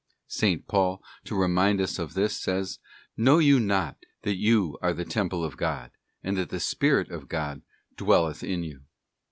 8S. 0.31 0.65
Paul, 0.65 1.03
to 1.25 1.35
remind 1.39 1.79
us 1.79 1.99
of 1.99 2.15
this, 2.15 2.35
says:' 2.35 2.79
Know 3.17 3.37
you 3.37 3.59
not 3.59 3.97
that 4.23 4.35
you 4.37 4.79
are 4.81 4.95
the 4.95 5.05
temple 5.05 5.43
of 5.43 5.57
God, 5.57 5.91
and 6.23 6.35
that 6.37 6.49
the 6.49 6.59
Spirit 6.59 7.11
of 7.11 7.27
God 7.29 7.61
dwelleth 7.97 8.43
in 8.43 8.63
you? 8.63 8.81